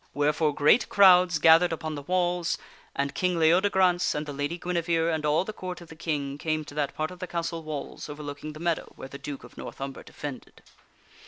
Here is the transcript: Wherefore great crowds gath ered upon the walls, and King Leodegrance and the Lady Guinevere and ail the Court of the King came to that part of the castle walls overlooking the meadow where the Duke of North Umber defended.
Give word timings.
Wherefore 0.15 0.55
great 0.55 0.89
crowds 0.89 1.37
gath 1.37 1.61
ered 1.61 1.71
upon 1.71 1.93
the 1.93 2.01
walls, 2.01 2.57
and 2.95 3.13
King 3.13 3.37
Leodegrance 3.37 4.15
and 4.15 4.25
the 4.25 4.33
Lady 4.33 4.57
Guinevere 4.57 5.13
and 5.13 5.23
ail 5.25 5.43
the 5.43 5.53
Court 5.53 5.79
of 5.79 5.89
the 5.89 5.95
King 5.95 6.39
came 6.39 6.65
to 6.65 6.73
that 6.73 6.95
part 6.95 7.11
of 7.11 7.19
the 7.19 7.27
castle 7.27 7.61
walls 7.61 8.09
overlooking 8.09 8.53
the 8.53 8.59
meadow 8.59 8.93
where 8.95 9.09
the 9.09 9.19
Duke 9.19 9.43
of 9.43 9.59
North 9.59 9.79
Umber 9.79 10.01
defended. 10.01 10.63